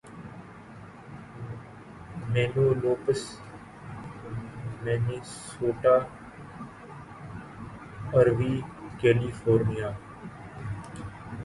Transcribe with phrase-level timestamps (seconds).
[2.29, 3.21] منینولوپس
[4.83, 5.95] Minnesota
[8.17, 8.55] Aruvi
[8.99, 9.89] California